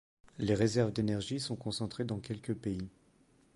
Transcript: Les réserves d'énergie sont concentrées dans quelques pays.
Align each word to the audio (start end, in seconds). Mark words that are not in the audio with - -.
Les 0.39 0.55
réserves 0.55 0.91
d'énergie 0.91 1.39
sont 1.39 1.55
concentrées 1.55 2.05
dans 2.05 2.17
quelques 2.19 2.55
pays. 2.55 2.89